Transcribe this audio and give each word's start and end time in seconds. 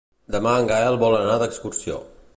Demà 0.35 0.53
en 0.61 0.71
Gaël 0.71 0.97
vol 1.05 1.19
anar 1.19 1.39
d'excursió. 1.45 2.05